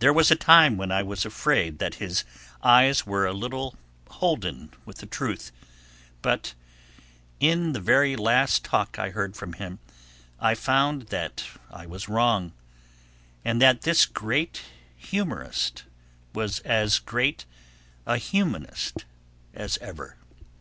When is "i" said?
0.90-1.04, 8.98-9.10, 10.40-10.56, 11.70-11.86